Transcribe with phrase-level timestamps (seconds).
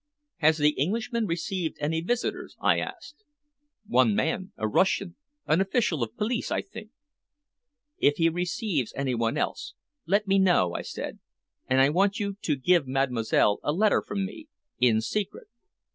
[0.37, 3.23] "Has the Englishman received any visitors?" I asked.
[3.85, 6.89] "One man a Russian an official of police, I think."
[7.99, 9.75] "If he receives anyone else,
[10.07, 11.19] let me know," I said.
[11.67, 14.47] "And I want you to give Mademoiselle a letter from me
[14.79, 15.45] in secret."